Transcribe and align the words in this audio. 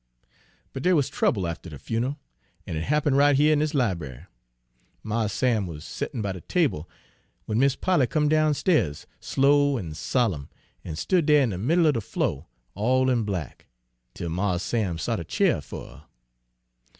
"But 0.73 0.81
dere 0.81 0.95
wuz 0.95 1.09
trouble 1.11 1.45
after 1.45 1.69
de 1.69 1.77
fune'al, 1.77 2.17
an' 2.65 2.75
it 2.75 2.85
happen' 2.85 3.13
right 3.13 3.35
hyuh 3.37 3.51
in 3.51 3.59
dis 3.59 3.75
lib'ary. 3.75 4.25
Mars 5.03 5.31
Sam 5.31 5.67
wuz 5.67 5.81
settin' 5.83 6.23
by 6.23 6.31
de 6.31 6.41
table, 6.41 6.89
w'en 7.45 7.59
Mis' 7.59 7.75
Polly 7.75 8.07
come 8.07 8.27
downstairs, 8.27 9.05
slow 9.19 9.77
an' 9.77 9.93
solemn, 9.93 10.49
an' 10.83 10.95
stood 10.95 11.27
dere 11.27 11.43
in 11.43 11.51
de 11.51 11.59
middle 11.59 11.85
er 11.85 11.91
de 11.91 12.01
flo', 12.01 12.47
all 12.73 13.11
in 13.11 13.23
black, 13.25 13.67
till 14.15 14.29
Mars 14.29 14.63
Sam 14.63 14.97
sot 14.97 15.19
a 15.19 15.23
cheer 15.23 15.61
fer 15.61 15.85
her. 15.85 16.05